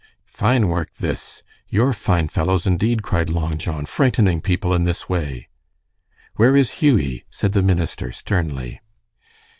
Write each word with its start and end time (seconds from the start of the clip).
"Fine 0.33 0.67
work, 0.67 0.95
this. 0.95 1.43
You're 1.69 1.93
fine 1.93 2.27
fellows, 2.27 2.65
indeed," 2.65 3.03
cried 3.03 3.29
Long 3.29 3.59
John, 3.59 3.85
"frightening 3.85 4.41
people 4.41 4.73
in 4.73 4.83
this 4.83 5.07
way." 5.07 5.47
"Where 6.37 6.55
is 6.57 6.81
Hughie?" 6.81 7.23
said 7.29 7.51
the 7.51 7.61
minister, 7.61 8.11
sternly. 8.11 8.81